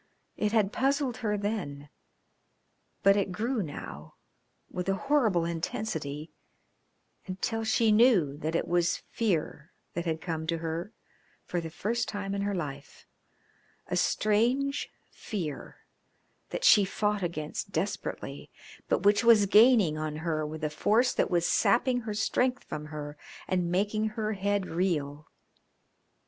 It 0.35 0.51
had 0.51 0.73
puzzled 0.73 1.17
her 1.17 1.37
then, 1.37 1.87
but 3.03 3.15
it 3.15 3.31
grew 3.31 3.61
now 3.61 4.15
with 4.67 4.89
a 4.89 4.95
horrible 4.95 5.45
intensity, 5.45 6.31
until 7.27 7.63
she 7.63 7.91
knew 7.91 8.35
that 8.37 8.55
it 8.55 8.67
was 8.67 9.03
fear 9.11 9.71
that 9.93 10.05
had 10.07 10.19
come 10.19 10.47
to 10.47 10.57
her 10.57 10.91
for 11.45 11.61
the 11.61 11.69
first 11.69 12.07
time 12.09 12.33
in 12.33 12.41
her 12.41 12.55
life 12.55 13.05
a 13.89 13.95
strange 13.95 14.89
fear 15.11 15.77
that 16.49 16.63
she 16.63 16.83
fought 16.83 17.21
against 17.21 17.71
desperately, 17.71 18.49
but 18.89 19.03
which 19.03 19.23
was 19.23 19.45
gaining 19.45 19.99
on 19.99 20.15
her 20.25 20.43
with 20.47 20.63
a 20.63 20.71
force 20.71 21.13
that 21.13 21.29
was 21.29 21.47
sapping 21.47 21.99
her 21.99 22.15
strength 22.15 22.63
from 22.63 22.85
her 22.87 23.19
and 23.47 23.69
making 23.71 24.07
her 24.07 24.33
head 24.33 24.65
reel. 24.65 25.27